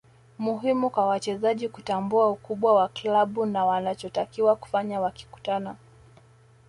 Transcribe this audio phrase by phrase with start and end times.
[0.37, 5.75] Muhimu kwa wachezaji kutambua ukubwa wa klabu na wanachotakiwa kufanya wakikutana